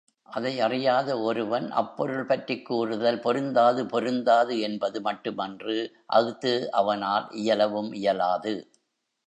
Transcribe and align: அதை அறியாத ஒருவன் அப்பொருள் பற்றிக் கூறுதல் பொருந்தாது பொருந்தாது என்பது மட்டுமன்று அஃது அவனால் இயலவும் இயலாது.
அதை 0.29 0.59
அறியாத 0.59 1.21
ஒருவன் 1.21 1.71
அப்பொருள் 1.71 2.25
பற்றிக் 2.25 2.65
கூறுதல் 2.65 3.19
பொருந்தாது 3.19 3.85
பொருந்தாது 3.85 4.59
என்பது 4.59 5.01
மட்டுமன்று 5.01 5.77
அஃது 6.13 6.53
அவனால் 6.71 7.27
இயலவும் 7.35 7.93
இயலாது. 7.93 8.55